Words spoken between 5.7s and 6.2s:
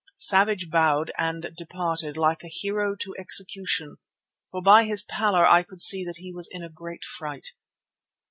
see that